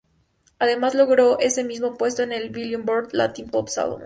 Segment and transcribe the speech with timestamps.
[0.57, 3.99] Además logro ese mismo puesto en el Billboard Latin pop Albums.